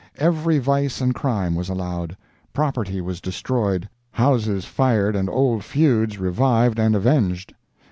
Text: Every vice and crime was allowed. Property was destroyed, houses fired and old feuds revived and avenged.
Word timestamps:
Every 0.17 0.57
vice 0.57 0.99
and 0.99 1.13
crime 1.13 1.53
was 1.53 1.69
allowed. 1.69 2.17
Property 2.53 3.01
was 3.01 3.21
destroyed, 3.21 3.87
houses 4.09 4.65
fired 4.65 5.15
and 5.15 5.29
old 5.29 5.63
feuds 5.63 6.17
revived 6.17 6.79
and 6.79 6.95
avenged. 6.95 7.53